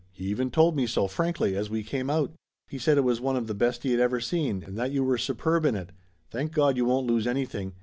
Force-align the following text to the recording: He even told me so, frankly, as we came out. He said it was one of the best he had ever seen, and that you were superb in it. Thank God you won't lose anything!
He 0.11 0.25
even 0.25 0.49
told 0.49 0.75
me 0.75 0.87
so, 0.87 1.05
frankly, 1.05 1.55
as 1.55 1.69
we 1.69 1.83
came 1.83 2.09
out. 2.09 2.31
He 2.67 2.79
said 2.79 2.97
it 2.97 3.01
was 3.01 3.21
one 3.21 3.35
of 3.35 3.45
the 3.45 3.53
best 3.53 3.83
he 3.83 3.91
had 3.91 3.99
ever 3.99 4.19
seen, 4.19 4.63
and 4.63 4.75
that 4.75 4.89
you 4.89 5.03
were 5.03 5.19
superb 5.19 5.63
in 5.63 5.75
it. 5.75 5.91
Thank 6.31 6.53
God 6.53 6.75
you 6.75 6.85
won't 6.85 7.05
lose 7.05 7.27
anything! 7.27 7.73